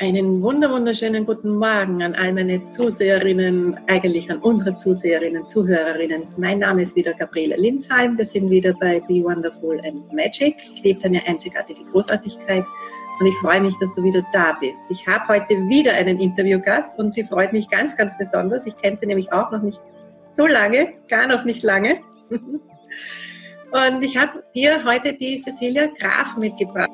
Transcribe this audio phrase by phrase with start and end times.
[0.00, 6.22] Einen wunderschönen guten Morgen an all meine Zuseherinnen, eigentlich an unsere Zuseherinnen, Zuhörerinnen.
[6.36, 8.16] Mein Name ist wieder Gabriele Linsheim.
[8.16, 10.54] Wir sind wieder bei Be Wonderful and Magic.
[10.72, 12.64] Ich lebe deine einzigartige Großartigkeit
[13.18, 14.82] und ich freue mich, dass du wieder da bist.
[14.88, 18.66] Ich habe heute wieder einen Interviewgast und sie freut mich ganz, ganz besonders.
[18.66, 19.82] Ich kenne sie nämlich auch noch nicht
[20.32, 21.98] so lange, gar noch nicht lange.
[23.70, 26.88] Und ich habe dir heute die Cecilia Graf mitgebracht.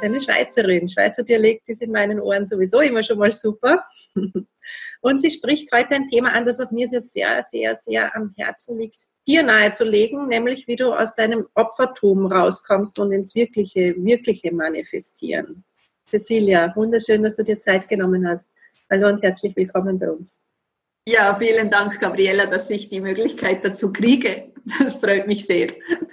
[0.00, 0.88] Eine Schweizerin.
[0.88, 3.84] Schweizer Dialekt ist in meinen Ohren sowieso immer schon mal super.
[5.00, 8.32] Und sie spricht heute ein Thema an, das auf mir sehr, sehr, sehr, sehr am
[8.36, 14.52] Herzen liegt, dir nahezulegen, nämlich wie du aus deinem Opfertum rauskommst und ins Wirkliche, Wirkliche
[14.52, 15.64] manifestieren.
[16.08, 18.48] Cecilia, wunderschön, dass du dir Zeit genommen hast.
[18.90, 20.38] Hallo und herzlich willkommen bei uns.
[21.08, 24.52] Ja, vielen Dank, Gabriela, dass ich die Möglichkeit dazu kriege.
[24.78, 25.68] Das freut mich sehr.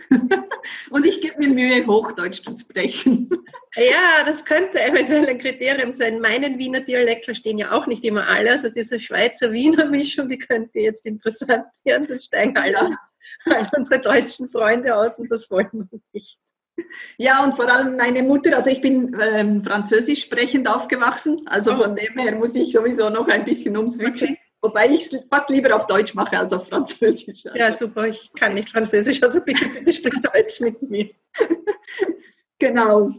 [0.90, 3.30] Und ich gebe mir Mühe, Hochdeutsch zu sprechen.
[3.76, 6.20] Ja, das könnte eventuell ein Kriterium sein.
[6.20, 8.52] Meinen Wiener Dialekt verstehen ja auch nicht immer alle.
[8.52, 12.08] Also diese Schweizer Wiener Mischung, die könnte jetzt interessant werden.
[12.08, 12.98] Da steigen alle, ja.
[13.46, 16.40] all unsere deutschen Freunde aus und das wollen wir nicht.
[17.18, 21.78] Ja, und vor allem meine Mutter, also ich bin ähm, französisch sprechend aufgewachsen, also oh.
[21.78, 24.38] von dem her muss ich sowieso noch ein bisschen umswitchen.
[24.62, 27.46] Wobei ich es fast lieber auf Deutsch mache als auf Französisch.
[27.46, 27.58] Also.
[27.58, 28.08] Ja, super.
[28.08, 31.10] Ich kann nicht Französisch, also bitte, bitte sprich Deutsch mit mir.
[32.60, 33.12] genau.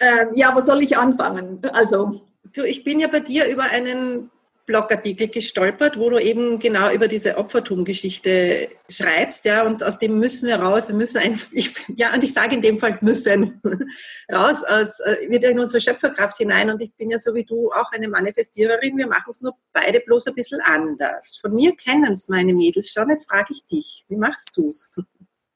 [0.00, 1.60] Ähm, ja, wo soll ich anfangen?
[1.72, 2.26] Also.
[2.54, 4.28] Du, ich bin ja bei dir über einen
[4.70, 10.46] Blogartikel gestolpert, wo du eben genau über diese Opfertum-Geschichte schreibst, ja, und aus dem müssen
[10.46, 10.88] wir raus.
[10.88, 13.60] Wir müssen ein, ich, ja, und ich sage in dem Fall müssen
[14.32, 16.70] raus, aus, äh, wieder in unsere Schöpferkraft hinein.
[16.70, 18.96] Und ich bin ja so wie du auch eine Manifestiererin.
[18.96, 21.38] Wir machen es nur beide bloß ein bisschen anders.
[21.40, 23.10] Von mir kennen es meine Mädels schon.
[23.10, 24.88] Jetzt frage ich dich, wie machst du es?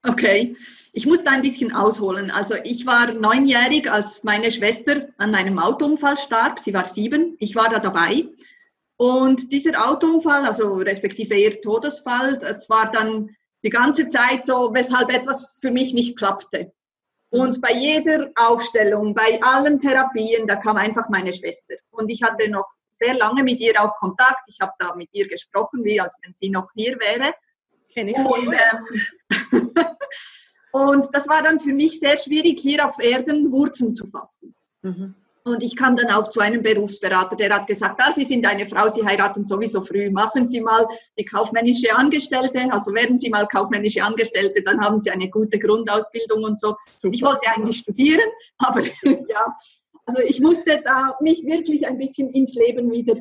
[0.06, 0.54] Okay,
[0.92, 2.30] ich muss da ein bisschen ausholen.
[2.30, 6.58] Also ich war neunjährig, als meine Schwester an einem Autounfall starb.
[6.58, 7.36] Sie war sieben.
[7.38, 8.26] Ich war da dabei.
[8.96, 13.34] Und dieser Autounfall, also respektive ihr Todesfall, das war dann
[13.64, 16.72] die ganze Zeit so, weshalb etwas für mich nicht klappte.
[17.30, 21.74] Und bei jeder Aufstellung, bei allen Therapien, da kam einfach meine Schwester.
[21.90, 24.42] Und ich hatte noch sehr lange mit ihr auch Kontakt.
[24.46, 27.34] Ich habe da mit ihr gesprochen, wie als wenn sie noch hier wäre.
[27.92, 29.72] Kenne ich und, ähm,
[30.72, 34.54] und das war dann für mich sehr schwierig, hier auf Erden Wurzeln zu fassen.
[34.82, 35.16] Mhm.
[35.46, 38.64] Und ich kam dann auch zu einem Berufsberater, der hat gesagt, ah, Sie sind eine
[38.64, 40.86] Frau, Sie heiraten sowieso früh, machen Sie mal
[41.18, 46.44] die kaufmännische Angestellte, also werden Sie mal kaufmännische Angestellte, dann haben Sie eine gute Grundausbildung
[46.44, 46.76] und so.
[46.86, 47.14] Super.
[47.14, 48.26] Ich wollte eigentlich studieren,
[48.58, 49.54] aber ja,
[50.06, 53.14] also ich musste da mich wirklich ein bisschen ins Leben wieder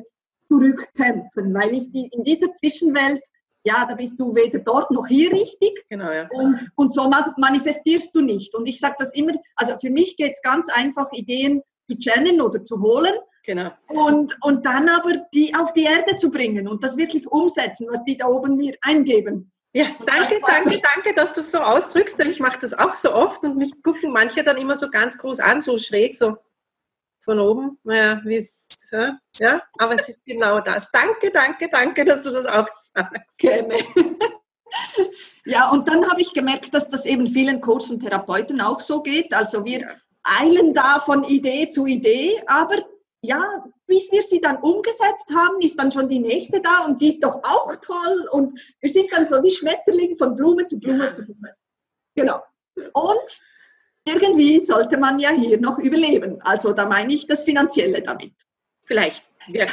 [0.48, 3.22] zurückkämpfen, weil ich die, in dieser Zwischenwelt,
[3.66, 6.26] ja, da bist du weder dort noch hier richtig genau, ja.
[6.32, 8.54] und, und so manifestierst du nicht.
[8.54, 12.40] Und ich sage das immer, also für mich geht es ganz einfach, Ideen zu channeln
[12.40, 13.14] oder zu holen.
[13.44, 13.70] Genau.
[13.88, 18.02] Und, und dann aber die auf die Erde zu bringen und das wirklich umsetzen, was
[18.04, 19.52] die da oben mir eingeben.
[19.72, 23.12] Ja, danke, danke, danke, dass du es so ausdrückst, denn ich mache das auch so
[23.12, 26.36] oft und mich gucken manche dann immer so ganz groß an, so schräg, so
[27.22, 27.78] von oben.
[27.82, 28.46] Naja, wie
[29.38, 30.90] ja, aber es ist genau das.
[30.92, 33.38] Danke, danke, danke, dass du das auch sagst.
[33.38, 33.78] Gerne.
[35.44, 39.02] Ja, und dann habe ich gemerkt, dass das eben vielen Coaches und Therapeuten auch so
[39.02, 39.32] geht.
[39.34, 42.82] Also wir, eilen da von Idee zu Idee, aber
[43.22, 47.14] ja, bis wir sie dann umgesetzt haben, ist dann schon die nächste da und die
[47.14, 51.12] ist doch auch toll und wir sind dann so wie Schmetterling von Blume zu Blume
[51.12, 51.54] zu Blume.
[52.14, 52.42] Genau.
[52.92, 53.40] Und
[54.06, 56.40] irgendwie sollte man ja hier noch überleben.
[56.42, 58.34] Also da meine ich das Finanzielle damit.
[58.82, 59.24] Vielleicht.
[59.48, 59.66] Ja,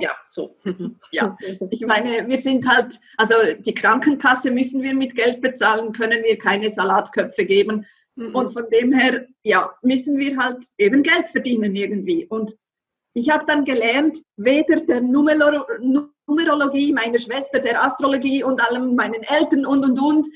[0.00, 0.56] ja, so.
[1.12, 1.36] ja,
[1.70, 6.38] ich meine, wir sind halt, also die Krankenkasse müssen wir mit Geld bezahlen, können wir
[6.38, 7.86] keine Salatköpfe geben.
[8.16, 8.34] Mhm.
[8.34, 12.26] Und von dem her, ja, müssen wir halt eben Geld verdienen irgendwie.
[12.26, 12.54] Und
[13.14, 15.64] ich habe dann gelernt, weder der Numero
[16.26, 20.26] Numerologie meiner Schwester, der Astrologie und allem meinen Eltern und und und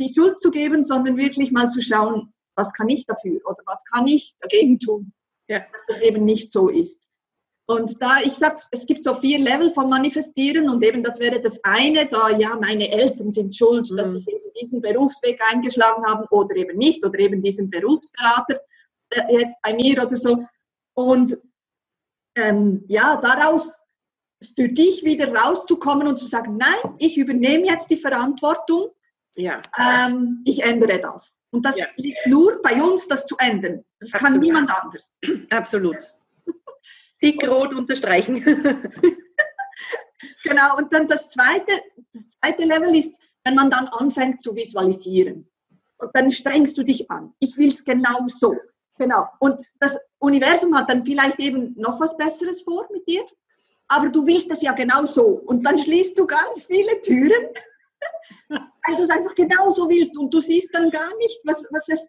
[0.00, 3.84] die Schuld zu geben, sondern wirklich mal zu schauen, was kann ich dafür oder was
[3.92, 5.12] kann ich dagegen tun,
[5.48, 5.60] ja.
[5.60, 7.06] dass das eben nicht so ist.
[7.66, 11.40] Und da, ich sag, es gibt so vier Level vom Manifestieren und eben das wäre
[11.40, 13.96] das eine, da ja, meine Eltern sind schuld, mhm.
[13.96, 18.60] dass ich eben diesen Berufsweg eingeschlagen habe oder eben nicht oder eben diesen Berufsberater
[19.10, 20.44] äh, jetzt bei mir oder so.
[20.94, 21.38] Und
[22.36, 23.76] ähm, ja, daraus
[24.56, 28.90] für dich wieder rauszukommen und zu sagen, nein, ich übernehme jetzt die Verantwortung,
[29.36, 29.60] ja.
[29.76, 31.42] Ähm, ich ändere das.
[31.50, 31.86] Und das ja.
[31.96, 33.84] liegt nur bei uns, das zu ändern.
[33.98, 34.32] Das Absolut.
[34.32, 35.18] kann niemand anders.
[35.50, 35.96] Absolut
[37.24, 38.36] dick rot unterstreichen.
[40.44, 41.72] genau, und dann das zweite,
[42.12, 45.48] das zweite Level ist, wenn man dann anfängt zu visualisieren.
[46.12, 47.32] dann strengst du dich an.
[47.38, 48.56] Ich will es genau so.
[48.98, 49.28] Genau.
[49.38, 53.24] Und das Universum hat dann vielleicht eben noch was Besseres vor mit dir,
[53.88, 55.24] aber du willst es ja genau so.
[55.24, 57.48] Und dann schließt du ganz viele Türen,
[58.48, 61.88] weil du es einfach genau so willst und du siehst dann gar nicht, was, was,
[61.88, 62.08] es,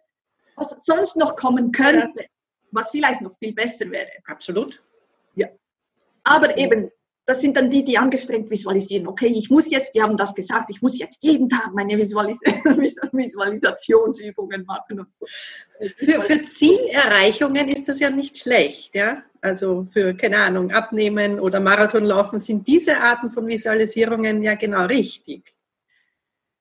[0.56, 2.26] was sonst noch kommen könnte,
[2.70, 4.10] was vielleicht noch viel besser wäre.
[4.26, 4.82] Absolut.
[5.34, 5.48] Ja.
[6.24, 6.90] Aber eben,
[7.26, 9.08] das sind dann die, die angestrengt visualisieren.
[9.08, 12.38] Okay, ich muss jetzt, die haben das gesagt, ich muss jetzt jeden Tag meine Visualis
[13.12, 15.26] Visualisationsübungen machen und so.
[15.96, 19.24] Für, für Zielerreichungen ist das ja nicht schlecht, ja.
[19.40, 25.52] Also für, keine Ahnung, Abnehmen oder Marathonlaufen sind diese Arten von Visualisierungen ja genau richtig.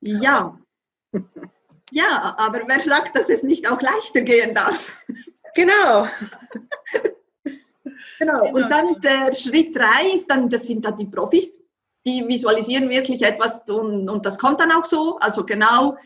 [0.02, 0.60] Ja.
[1.92, 4.92] Ja, aber wer sagt, dass es nicht auch leichter gehen darf?
[5.54, 6.08] Genau.
[8.20, 8.54] Genau.
[8.54, 11.60] Und dann der Schritt drei ist dann, das sind dann die Profis,
[12.06, 15.18] die visualisieren wirklich etwas und, und das kommt dann auch so.
[15.18, 15.98] Also genau,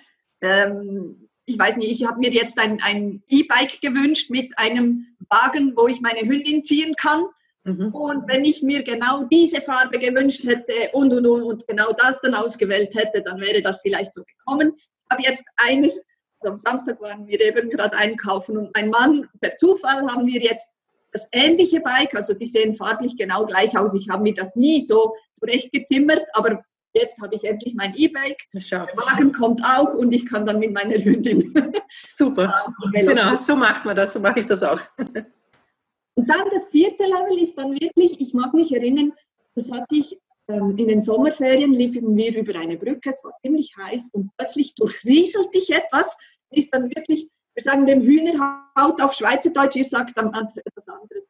[0.42, 5.74] ähm, ich weiß nicht, ich habe mir jetzt ein, ein E-Bike gewünscht mit einem Wagen,
[5.76, 7.26] wo ich meine Hündin ziehen kann.
[7.64, 7.94] Mhm.
[7.94, 12.22] Und wenn ich mir genau diese Farbe gewünscht hätte und, und, und, und genau das
[12.22, 14.74] dann ausgewählt hätte, dann wäre das vielleicht so gekommen.
[14.78, 16.06] Ich habe jetzt eines,
[16.40, 20.42] also am Samstag waren wir eben gerade einkaufen und mein Mann, per Zufall haben wir
[20.42, 20.70] jetzt
[21.12, 23.94] das ähnliche Bike, also die sehen farblich genau gleich aus.
[23.94, 26.64] Ich habe mir das nie so zurechtgezimmert, aber
[26.94, 28.38] jetzt habe ich endlich mein E-Bike.
[28.54, 31.54] Der Wagen kommt auch und ich kann dann mit meiner Hündin.
[32.06, 32.54] Super.
[32.94, 34.82] genau, so macht man das, so mache ich das auch.
[34.98, 39.14] und dann das vierte Level ist dann wirklich, ich mag mich erinnern,
[39.56, 40.18] das hatte ich
[40.48, 44.76] ähm, in den Sommerferien, liefen wir über eine Brücke, es war ziemlich heiß und plötzlich
[44.76, 46.18] durchrieselt dich etwas,
[46.52, 47.30] ist dann wirklich
[47.60, 51.26] wir sagen dem Hühnerhaut auf Schweizerdeutsch, ihr sagt dann etwas anderes.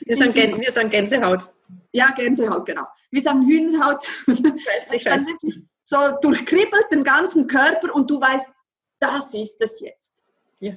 [0.00, 1.48] Wir sagen, Gän wir sagen Gänsehaut.
[1.92, 2.84] Ja, Gänsehaut, genau.
[3.12, 4.04] Wir sagen Hühnerhaut.
[4.26, 5.22] Ich weiß, ich weiß.
[5.84, 8.50] So durchkribbelt den ganzen Körper und du weißt,
[8.98, 10.24] das ist es jetzt.
[10.58, 10.72] Ja.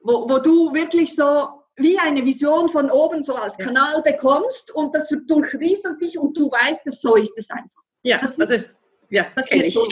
[0.00, 3.66] Wo, wo du wirklich so wie eine Vision von oben so als ja.
[3.66, 7.82] Kanal bekommst und das durchrieselt dich und du weißt, dass so ist es einfach.
[8.04, 8.66] Ja, das, also,
[9.10, 9.74] ja, das kenne ich.
[9.74, 9.86] So.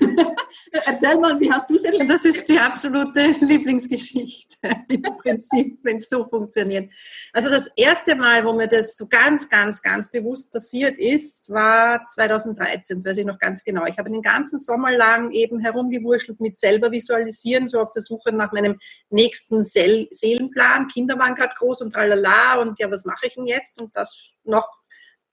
[0.72, 2.10] Erzähl mal, wie hast du es erlebt?
[2.10, 4.56] Das ist die absolute Lieblingsgeschichte
[4.88, 6.92] im Prinzip, wenn es so funktioniert.
[7.32, 12.06] Also das erste Mal, wo mir das so ganz, ganz, ganz bewusst passiert ist, war
[12.08, 13.84] 2013, das weiß ich noch ganz genau.
[13.86, 18.32] Ich habe den ganzen Sommer lang eben herumgewurschtelt mit selber visualisieren, so auf der Suche
[18.32, 18.78] nach meinem
[19.10, 20.88] nächsten Seelenplan.
[20.88, 23.80] Kinder waren gerade groß und tralala und ja, was mache ich denn jetzt?
[23.80, 24.68] Und das noch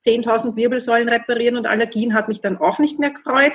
[0.05, 3.53] 10.000 Wirbelsäulen reparieren und Allergien hat mich dann auch nicht mehr gefreut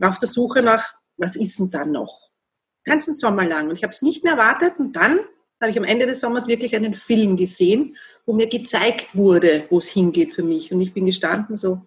[0.00, 2.30] war auf der Suche nach, was ist denn da noch?
[2.84, 3.68] Ganzen Sommer lang.
[3.68, 4.78] Und ich habe es nicht mehr erwartet.
[4.78, 5.20] Und dann
[5.60, 9.78] habe ich am Ende des Sommers wirklich einen Film gesehen, wo mir gezeigt wurde, wo
[9.78, 10.72] es hingeht für mich.
[10.72, 11.86] Und ich bin gestanden so,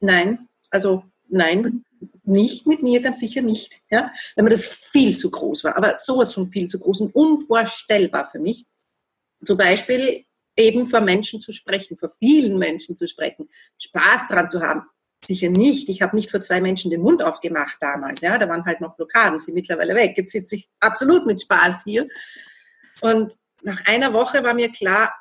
[0.00, 1.84] nein, also nein,
[2.24, 3.80] nicht mit mir, ganz sicher nicht.
[3.88, 4.12] Ja?
[4.34, 5.76] Weil mir das viel zu groß war.
[5.76, 8.66] Aber sowas von viel zu groß und unvorstellbar für mich.
[9.44, 10.24] Zum Beispiel
[10.56, 13.48] eben vor Menschen zu sprechen, vor vielen Menschen zu sprechen,
[13.78, 14.82] Spaß dran zu haben,
[15.26, 15.88] sicher nicht.
[15.88, 18.20] Ich habe nicht vor zwei Menschen den Mund aufgemacht damals.
[18.20, 20.14] Ja, da waren halt noch Blockaden, sind mittlerweile weg.
[20.16, 22.06] Jetzt sitze ich absolut mit Spaß hier.
[23.00, 25.12] Und nach einer Woche war mir klar,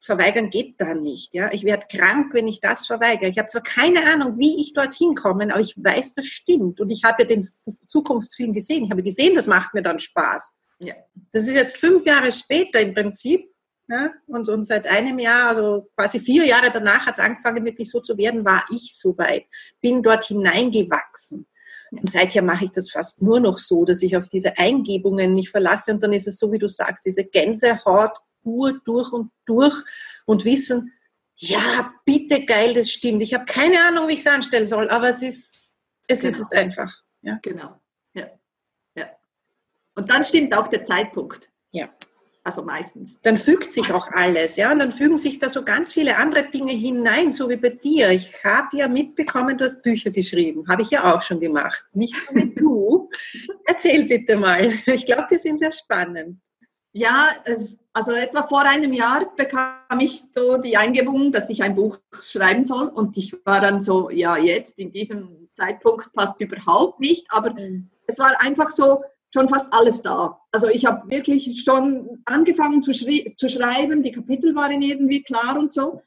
[0.00, 1.32] verweigern geht da nicht.
[1.32, 3.30] Ja, ich werde krank, wenn ich das verweigere.
[3.30, 6.80] Ich habe zwar keine Ahnung, wie ich dorthin komme, aber ich weiß, das stimmt.
[6.80, 7.48] Und ich habe ja den
[7.86, 8.84] Zukunftsfilm gesehen.
[8.84, 10.54] Ich habe gesehen, das macht mir dann Spaß.
[10.80, 10.94] Ja.
[11.32, 13.51] Das ist jetzt fünf Jahre später im Prinzip.
[13.92, 14.10] Ja?
[14.26, 18.00] Und, und seit einem Jahr, also quasi vier Jahre danach hat es angefangen, wirklich so
[18.00, 19.44] zu werden, war ich so weit,
[19.82, 21.46] bin dort hineingewachsen.
[21.90, 25.50] Und seither mache ich das fast nur noch so, dass ich auf diese Eingebungen nicht
[25.50, 25.92] verlasse.
[25.92, 29.76] Und dann ist es so, wie du sagst, diese Gänsehaut pur durch und durch
[30.24, 30.90] und wissen,
[31.36, 33.22] ja, bitte geil, das stimmt.
[33.22, 35.68] Ich habe keine Ahnung, wie ich es anstellen soll, aber es ist
[36.08, 36.32] es, genau.
[36.32, 37.02] ist es einfach.
[37.20, 37.38] Ja.
[37.42, 37.78] Genau.
[38.14, 38.28] Ja.
[38.94, 39.10] ja.
[39.94, 41.50] Und dann stimmt auch der Zeitpunkt.
[41.72, 41.90] Ja.
[42.44, 43.18] Also meistens.
[43.22, 46.50] Dann fügt sich auch alles, ja, und dann fügen sich da so ganz viele andere
[46.50, 48.10] Dinge hinein, so wie bei dir.
[48.10, 51.84] Ich habe ja mitbekommen, du hast Bücher geschrieben, habe ich ja auch schon gemacht.
[51.92, 53.08] Nicht so wie du.
[53.64, 54.72] Erzähl bitte mal.
[54.86, 56.40] Ich glaube, die sind sehr spannend.
[56.92, 57.28] Ja,
[57.94, 62.64] also etwa vor einem Jahr bekam ich so die Eingebung, dass ich ein Buch schreiben
[62.64, 62.88] soll.
[62.88, 67.26] Und ich war dann so, ja, jetzt in diesem Zeitpunkt passt überhaupt nicht.
[67.30, 67.88] Aber mhm.
[68.06, 70.38] es war einfach so, schon fast alles da.
[70.52, 75.72] Also ich habe wirklich schon angefangen zu, zu, schreiben, die Kapitel waren irgendwie klar und
[75.72, 76.02] so.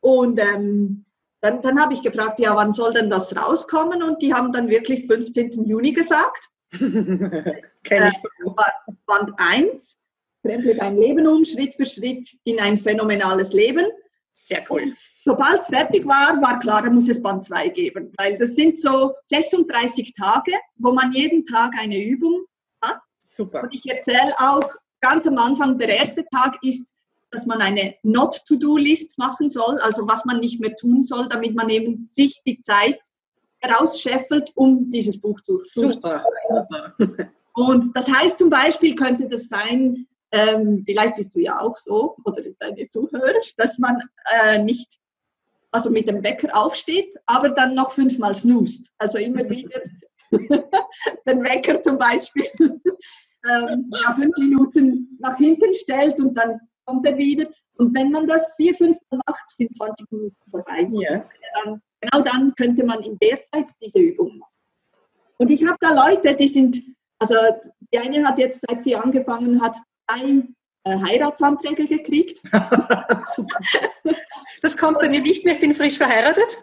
[0.00, 1.04] Und ähm,
[1.42, 4.02] dann, dann habe ich gefragt, ja, wann soll denn das rauskommen?
[4.02, 5.64] Und die haben dann wirklich 15.
[5.66, 6.48] Juni gesagt.
[6.72, 7.60] äh,
[8.00, 8.72] das war
[9.06, 9.96] Band 1,
[10.42, 13.86] Krempel dein Leben um, Schritt für Schritt in ein phänomenales Leben.
[14.32, 14.94] Sehr cool.
[15.24, 18.80] sobald es fertig war, war klar, da muss es Band 2 geben, weil das sind
[18.80, 22.44] so 36 Tage, wo man jeden Tag eine Übung.
[23.30, 23.62] Super.
[23.62, 24.68] Und ich erzähle auch
[25.00, 26.88] ganz am Anfang, der erste Tag ist,
[27.30, 31.70] dass man eine Not-to-Do-List machen soll, also was man nicht mehr tun soll, damit man
[31.70, 32.98] eben sich die Zeit
[33.58, 36.94] herausscheffelt, um dieses Buch zu Super, super.
[37.52, 42.16] Und das heißt zum Beispiel könnte das sein, ähm, vielleicht bist du ja auch so
[42.24, 44.98] oder deine Zuhörer, dass man äh, nicht
[45.70, 48.86] also mit dem Wecker aufsteht, aber dann noch fünfmal snoost.
[48.98, 49.80] Also immer wieder
[51.26, 57.16] den Wecker zum Beispiel ähm, ja, fünf Minuten nach hinten stellt und dann kommt er
[57.16, 57.46] wieder.
[57.78, 60.88] Und wenn man das vier, fünf Mal macht, sind 20 Minuten vorbei.
[60.92, 61.16] Ja.
[61.64, 64.52] Dann, genau dann könnte man in der Zeit diese Übung machen.
[65.38, 66.82] Und ich habe da Leute, die sind,
[67.18, 67.34] also
[67.92, 70.42] die eine hat jetzt, seit sie angefangen hat, drei
[70.84, 72.42] äh, Heiratsanträge gekriegt.
[73.34, 73.58] Super.
[74.62, 76.60] Das kommt bei mir nicht mehr, ich bin frisch verheiratet.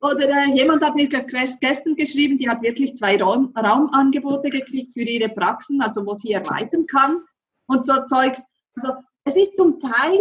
[0.00, 5.02] Oder äh, jemand hat mir gestern geschrieben, die hat wirklich zwei Raum, Raumangebote gekriegt für
[5.02, 7.22] ihre Praxen, also wo sie erweitern kann
[7.66, 8.42] und so Zeugs.
[8.76, 10.18] Also es ist zum Teil,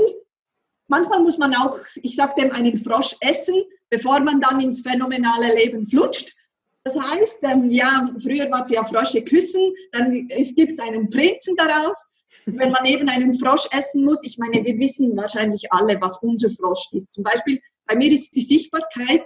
[0.88, 3.56] manchmal muss man auch, ich sag dem, einen Frosch essen,
[3.90, 6.36] bevor man dann ins phänomenale Leben flutscht.
[6.84, 11.56] Das heißt, ähm, ja, früher war es ja Frosche küssen, dann gibt es einen Prinzen
[11.56, 12.10] daraus.
[12.46, 16.50] Wenn man eben einen Frosch essen muss, ich meine, wir wissen wahrscheinlich alle, was unser
[16.50, 17.14] Frosch ist.
[17.14, 19.24] Zum Beispiel, bei mir ist die Sichtbarkeit,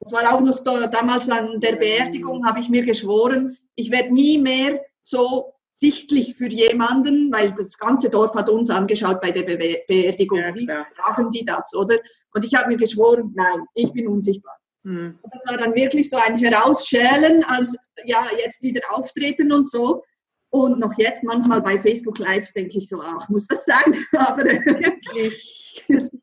[0.00, 4.12] das war auch noch da, damals an der Beerdigung, habe ich mir geschworen, ich werde
[4.12, 9.42] nie mehr so sichtlich für jemanden, weil das ganze Dorf hat uns angeschaut bei der
[9.42, 10.38] Be Beerdigung.
[10.38, 11.98] Ja, Wie brauchen die das, oder?
[12.34, 14.56] Und ich habe mir geschworen, nein, ich bin unsichtbar.
[14.84, 15.18] Hm.
[15.32, 20.02] Das war dann wirklich so ein Herausschälen, als ja, jetzt wieder auftreten und so.
[20.50, 23.96] Und noch jetzt manchmal bei Facebook Lives denke ich so, ach, muss das sein?
[24.16, 25.86] Aber wirklich.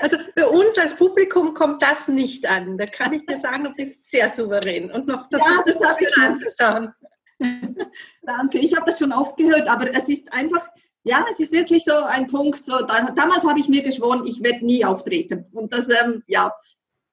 [0.00, 2.76] Also für uns als Publikum kommt das nicht an.
[2.76, 6.04] Da kann ich dir sagen, du bist sehr souverän und noch dazu ja, das habe
[6.04, 6.92] ich anzuschauen.
[8.22, 10.66] Danke, ich habe das schon oft gehört, aber es ist einfach,
[11.04, 12.64] ja, es ist wirklich so ein Punkt.
[12.64, 15.46] So, da, damals habe ich mir geschworen, ich werde nie auftreten.
[15.52, 16.52] Und das, ähm, ja,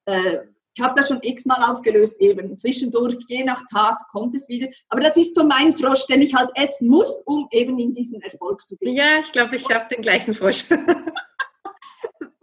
[0.05, 0.39] äh,
[0.73, 4.69] ich habe das schon x-mal aufgelöst, eben zwischendurch, je nach Tag kommt es wieder.
[4.87, 8.21] Aber das ist so mein Frosch, den ich halt essen muss, um eben in diesen
[8.21, 8.95] Erfolg zu gehen.
[8.95, 10.65] Ja, ich glaube, ich habe den gleichen Frosch.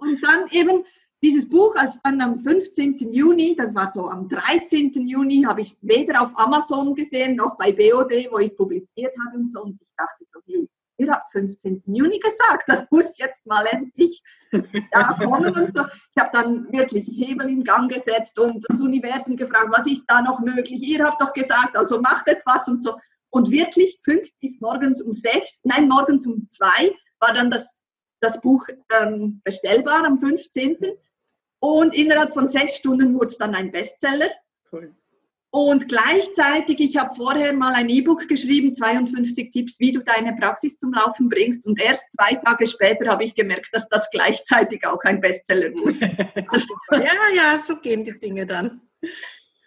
[0.08, 0.84] Und dann eben
[1.22, 3.12] dieses Buch, als dann am 15.
[3.12, 4.92] Juni, das war so am 13.
[5.06, 9.38] Juni, habe ich weder auf Amazon gesehen noch bei BOD, wo ich es publiziert habe
[9.38, 9.62] und so.
[9.62, 11.82] Und ich dachte so, hey, ihr habt 15.
[11.86, 14.22] Juni gesagt, das muss jetzt mal endlich
[14.52, 15.84] ja, kommen und so.
[16.14, 20.22] Ich habe dann wirklich Hebel in Gang gesetzt und das Universum gefragt, was ist da
[20.22, 20.80] noch möglich?
[20.82, 22.96] Ihr habt doch gesagt, also macht etwas und so.
[23.30, 27.77] Und wirklich pünktlich morgens um sechs, nein, morgens um zwei war dann das,
[28.20, 30.76] das Buch ähm, bestellbar am 15.
[31.60, 34.28] Und innerhalb von sechs Stunden wurde es dann ein Bestseller.
[34.72, 34.94] Cool.
[35.50, 40.78] Und gleichzeitig, ich habe vorher mal ein E-Book geschrieben, 52 Tipps, wie du deine Praxis
[40.78, 41.66] zum Laufen bringst.
[41.66, 45.98] Und erst zwei Tage später habe ich gemerkt, dass das gleichzeitig auch ein Bestseller wurde.
[46.48, 48.80] Also, ja, ja, so gehen die Dinge dann.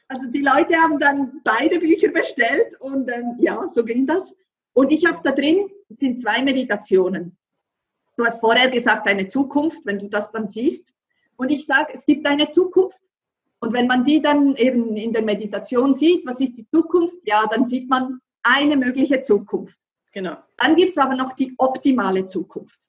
[0.08, 4.36] Also die Leute haben dann beide Bücher bestellt und ähm, ja, so ging das.
[4.74, 7.38] Und ich habe da drin sind zwei Meditationen.
[8.22, 10.94] Du hast vorher gesagt, eine Zukunft, wenn du das dann siehst.
[11.38, 13.02] Und ich sage, es gibt eine Zukunft
[13.60, 17.18] und wenn man die dann eben in der Meditation sieht, was ist die Zukunft?
[17.24, 19.80] Ja, dann sieht man eine mögliche Zukunft.
[20.12, 20.38] Genau.
[20.58, 22.80] Dann gibt es aber noch die optimale Zukunft.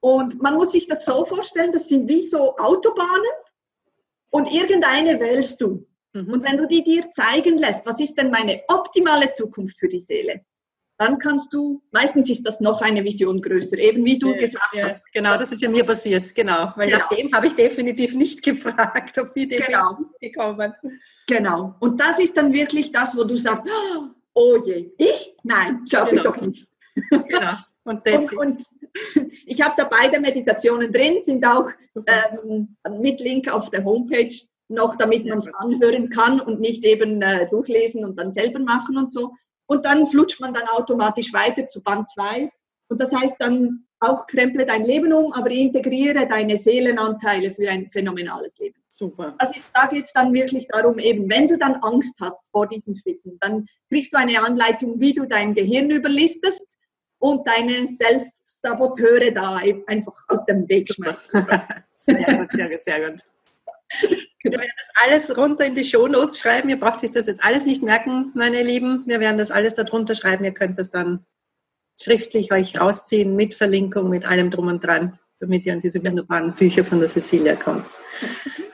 [0.00, 3.32] Und man muss sich das so vorstellen, das sind wie so Autobahnen
[4.32, 5.86] und irgendeine wählst du.
[6.12, 6.30] Mhm.
[6.30, 10.00] Und wenn du die dir zeigen lässt, was ist denn meine optimale Zukunft für die
[10.00, 10.44] Seele?
[11.00, 14.74] Dann kannst du, meistens ist das noch eine Vision größer, eben wie du ja, gesagt
[14.74, 15.00] ja, hast.
[15.14, 16.74] Genau, das ist ja mir passiert, genau.
[16.76, 16.98] Weil genau.
[16.98, 19.96] nach dem habe ich definitiv nicht gefragt, ob die Idee genau.
[20.20, 20.74] gekommen.
[21.26, 21.74] Genau.
[21.80, 23.72] Und das ist dann wirklich das, wo du sagst,
[24.34, 25.34] oh je, ich?
[25.42, 26.20] Nein, schaffe genau.
[26.20, 26.68] ich doch nicht.
[27.10, 27.52] Genau.
[27.84, 28.62] Und, und, und
[29.46, 31.70] ich habe da beide Meditationen drin, sind auch
[32.06, 34.36] ähm, mit Link auf der Homepage
[34.68, 38.98] noch, damit man es anhören kann und nicht eben äh, durchlesen und dann selber machen
[38.98, 39.32] und so.
[39.70, 42.50] Und dann flutscht man dann automatisch weiter zu Band 2.
[42.88, 47.88] Und das heißt dann auch kremple dein Leben um, aber integriere deine Seelenanteile für ein
[47.88, 48.74] phänomenales Leben.
[48.88, 49.32] Super.
[49.38, 52.96] Also da geht es dann wirklich darum, eben wenn du dann Angst hast vor diesen
[52.96, 56.66] Schritten, dann kriegst du eine Anleitung, wie du dein Gehirn überlistest
[57.20, 61.28] und deine Selbstsaboteure da einfach aus dem Weg schmeißt.
[61.98, 63.20] sehr gut, sehr gut, sehr gut.
[64.42, 66.70] Wir werden das alles runter in die Shownotes schreiben.
[66.70, 69.02] Ihr braucht sich das jetzt alles nicht merken, meine Lieben.
[69.06, 70.44] Wir werden das alles darunter schreiben.
[70.44, 71.26] Ihr könnt das dann
[72.00, 75.18] schriftlich euch rausziehen mit Verlinkung, mit allem drum und dran.
[75.40, 77.86] damit ihr an diese wunderbaren Bücher von der Cecilia kommt.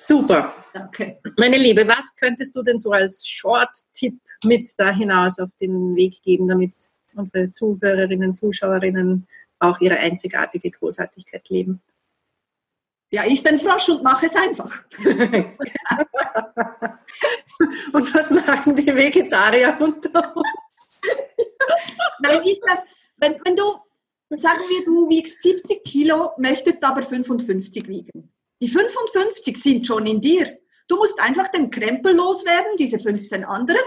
[0.00, 0.52] Super.
[0.72, 1.18] Danke.
[1.38, 6.22] Meine Liebe, was könntest du denn so als Short-Tipp mit da hinaus auf den Weg
[6.22, 6.74] geben, damit
[7.14, 9.26] unsere Zuhörerinnen, Zuschauerinnen
[9.60, 11.80] auch ihre einzigartige Großartigkeit leben?
[13.10, 14.82] Ja, ich den Frosch und mache es einfach.
[17.92, 20.98] und was machen die Vegetarier unter uns?
[22.20, 22.82] Nein, ich sag,
[23.18, 23.76] wenn, wenn du,
[24.30, 28.32] sagen wir, du wiegst 70 Kilo, möchtest aber 55 wiegen.
[28.60, 30.58] Die 55 sind schon in dir.
[30.88, 33.82] Du musst einfach den Krempel loswerden, diese 15 anderen,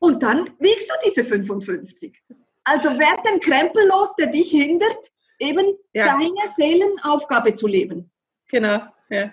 [0.00, 2.22] und dann wiegst du diese 55.
[2.64, 6.06] Also werd den Krempel los, der dich hindert, eben ja.
[6.06, 8.10] deine Seelenaufgabe zu leben.
[8.48, 9.32] Genau, ja.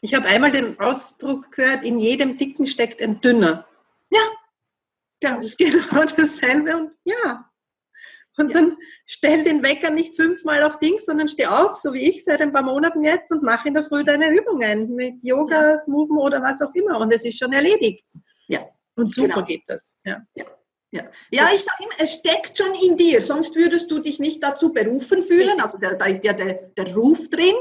[0.00, 3.66] Ich habe einmal den Ausdruck gehört, in jedem Dicken steckt ein Dünner.
[4.10, 4.20] Ja,
[5.20, 5.36] genau.
[5.36, 7.50] Das ist genau dasselbe und ja.
[8.36, 8.54] Und ja.
[8.54, 12.40] dann stell den Wecker nicht fünfmal auf Dings, sondern steh auf, so wie ich seit
[12.40, 15.78] ein paar Monaten jetzt und mach in der Früh deine Übungen mit Yoga, ja.
[15.78, 16.98] Smoothen oder was auch immer.
[17.00, 18.04] Und es ist schon erledigt.
[18.48, 18.66] Ja.
[18.96, 19.44] Und super genau.
[19.44, 19.96] geht das.
[20.04, 20.22] Ja.
[20.34, 20.44] ja.
[20.92, 21.04] Ja.
[21.30, 24.72] ja, ich sage immer, es steckt schon in dir, sonst würdest du dich nicht dazu
[24.72, 25.60] berufen fühlen.
[25.60, 27.54] Also da, da ist ja der, der Ruf drin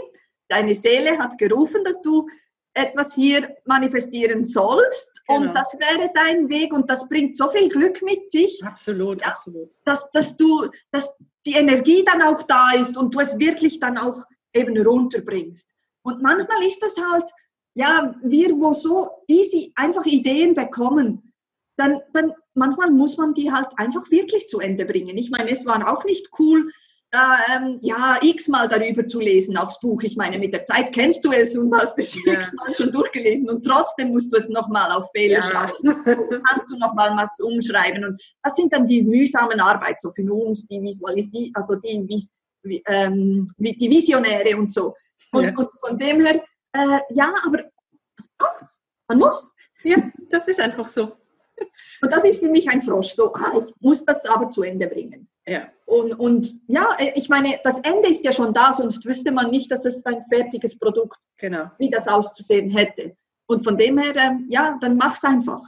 [0.50, 2.28] deine Seele hat gerufen, dass du
[2.74, 5.22] etwas hier manifestieren sollst.
[5.28, 5.42] Genau.
[5.42, 8.64] Und das wäre dein Weg und das bringt so viel Glück mit sich.
[8.64, 9.70] Absolut, ja, absolut.
[9.86, 11.14] Dass, dass du, dass
[11.46, 15.70] die Energie dann auch da ist und du es wirklich dann auch eben runterbringst.
[16.02, 17.30] Und manchmal ist das halt,
[17.76, 21.34] ja, wir, wo so easy einfach Ideen bekommen,
[21.78, 25.18] dann, dann manchmal muss man die halt einfach wirklich zu Ende bringen.
[25.18, 26.72] Ich meine, es war auch nicht cool,
[27.12, 30.04] ähm, ja, x-mal darüber zu lesen aufs Buch.
[30.04, 32.34] Ich meine, mit der Zeit kennst du es und hast es ja.
[32.34, 35.42] x-mal schon durchgelesen und trotzdem musst du es nochmal auf Fehler ja.
[35.42, 36.04] schauen.
[36.46, 38.06] kannst du nochmal was umschreiben.
[38.06, 42.06] Und das sind dann die mühsamen Arbeit, so für uns, die Visualisi also die,
[42.64, 44.96] wie, ähm, die Visionäre und so.
[45.32, 45.56] Und, ja.
[45.56, 47.64] und von dem her, äh, ja, aber
[48.16, 48.82] das braucht's.
[49.08, 49.54] Man muss.
[49.84, 49.98] Ja,
[50.30, 51.16] das ist einfach so.
[52.02, 53.14] Und das ist für mich ein Frosch.
[53.14, 55.28] So, ah, ich muss das aber zu Ende bringen.
[55.50, 55.68] Ja.
[55.86, 56.86] Und, und ja,
[57.16, 60.24] ich meine, das Ende ist ja schon da, sonst wüsste man nicht, dass es ein
[60.32, 61.72] fertiges Produkt, genau.
[61.80, 63.16] wie das auszusehen hätte.
[63.48, 65.62] Und von dem her, ähm, ja, dann mach's einfach.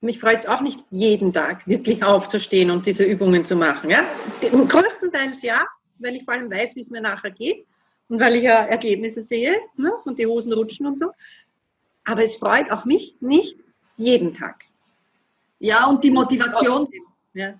[0.00, 3.90] Mich freut es auch nicht, jeden Tag wirklich aufzustehen und diese Übungen zu machen.
[3.90, 4.04] Ja?
[4.40, 5.60] Größtenteils ja,
[5.98, 7.66] weil ich vor allem weiß, wie es mir nachher geht
[8.08, 9.92] und weil ich ja Ergebnisse sehe ne?
[10.06, 11.12] und die Hosen rutschen und so.
[12.04, 13.58] Aber es freut auch mich nicht
[13.98, 14.64] jeden Tag.
[15.58, 16.88] Ja, und die Motivation.
[17.34, 17.54] Ja.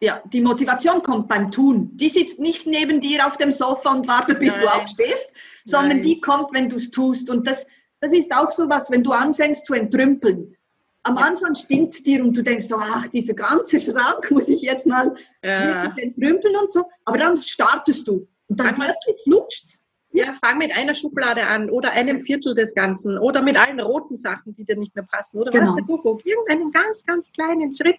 [0.00, 1.90] Ja, die Motivation kommt beim Tun.
[1.96, 4.62] Die sitzt nicht neben dir auf dem Sofa und wartet, bis Nein.
[4.62, 5.28] du aufstehst,
[5.64, 6.02] sondern Nein.
[6.02, 7.28] die kommt, wenn du es tust.
[7.30, 7.66] Und das,
[8.00, 10.56] das ist auch so was, wenn du anfängst zu entrümpeln.
[11.02, 11.22] Am ja.
[11.22, 15.14] Anfang stinkt dir und du denkst so, ach, dieser ganze Schrank muss ich jetzt mal
[15.42, 15.92] ja.
[15.96, 16.84] entrümpeln und so.
[17.04, 19.80] Aber dann startest du und dann plötzlich flutscht's.
[20.10, 24.16] Ja, fang mit einer Schublade an oder einem Viertel des Ganzen oder mit allen roten
[24.16, 25.68] Sachen, die dir nicht mehr passen oder genau.
[25.68, 26.24] was der Kuckuck.
[26.24, 27.98] Irgendeinen ganz, ganz kleinen Schritt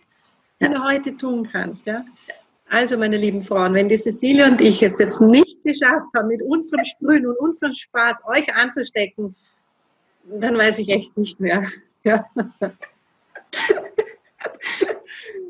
[0.60, 1.86] den du heute tun kannst.
[1.86, 2.06] Ja?
[2.67, 6.41] Also, meine lieben Frauen, wenn die Cecilia und ich es jetzt nicht geschafft haben, mit
[6.41, 9.36] unserem Sprühen und unserem Spaß euch anzustecken,
[10.24, 11.63] dann weiß ich echt nicht mehr.
[12.04, 12.26] Ja.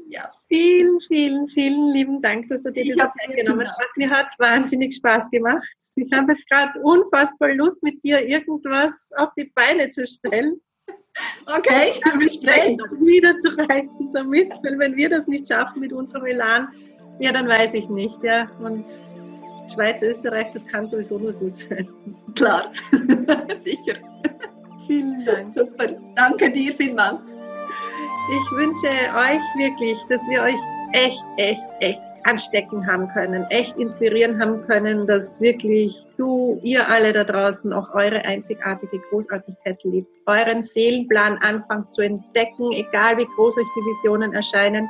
[0.10, 0.32] ja.
[0.48, 3.98] Vielen, vielen, vielen lieben Dank, dass du dir diese Zeit genommen hast.
[3.98, 5.68] Mir hat es wahnsinnig Spaß gemacht.
[5.96, 10.62] Ich habe jetzt gerade unfassbar Lust, mit dir irgendwas auf die Beine zu stellen.
[11.46, 12.78] Okay, wir sprechen.
[13.06, 16.70] Wieder zu reißen damit, weil wenn wir das nicht schaffen mit unserem Elan,
[17.20, 18.24] ja, dann weiß ich nicht.
[18.24, 18.48] Ja.
[18.62, 18.86] Und
[19.74, 21.88] Schweiz, Österreich, das kann sowieso nur gut sein.
[22.36, 22.72] Klar,
[23.62, 23.96] sicher.
[24.88, 25.54] Vielen Dank.
[25.54, 27.20] Super, danke dir vielmals.
[28.32, 30.56] Ich wünsche euch wirklich, dass wir euch
[30.94, 37.14] echt, echt, echt anstecken haben können, echt inspirieren haben können, dass wirklich du, ihr alle
[37.14, 43.58] da draußen auch eure einzigartige Großartigkeit lebt, euren Seelenplan anfangt zu entdecken, egal wie groß
[43.58, 44.90] euch die Visionen erscheinen.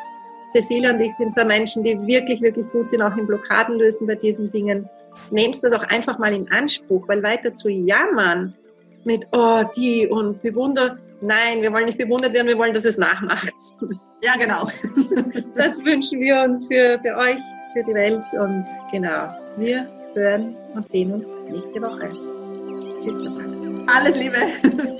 [0.51, 4.07] Cecilia und ich sind zwei Menschen, die wirklich, wirklich gut sind, auch in Blockaden lösen
[4.07, 4.89] bei diesen Dingen.
[5.29, 8.55] Nehmt das auch einfach mal in Anspruch, weil weiter zu jammern
[9.03, 12.97] mit, oh, die und bewundert, nein, wir wollen nicht bewundert werden, wir wollen, dass es
[12.97, 13.53] nachmacht.
[14.21, 14.67] Ja, genau.
[15.55, 17.37] Das wünschen wir uns für, für euch,
[17.73, 22.09] für die Welt und genau, wir hören und sehen uns nächste Woche.
[23.01, 23.21] Tschüss,
[23.87, 24.99] Alles Liebe.